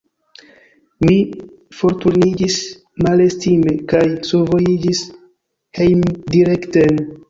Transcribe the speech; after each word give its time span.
Mi 1.05 1.17
forturniĝis 1.81 2.57
malestime 3.07 3.79
kaj 3.95 4.05
survojiĝis 4.33 5.07
hejmdirekten. 5.81 7.05